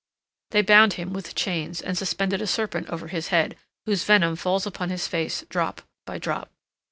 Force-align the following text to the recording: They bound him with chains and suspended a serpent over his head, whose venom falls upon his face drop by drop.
They 0.49 0.63
bound 0.63 0.93
him 0.93 1.13
with 1.13 1.35
chains 1.35 1.79
and 1.79 1.95
suspended 1.95 2.41
a 2.41 2.47
serpent 2.47 2.89
over 2.89 3.07
his 3.09 3.27
head, 3.27 3.55
whose 3.85 4.03
venom 4.03 4.35
falls 4.35 4.65
upon 4.65 4.89
his 4.89 5.07
face 5.07 5.43
drop 5.47 5.83
by 6.07 6.17
drop. 6.17 6.49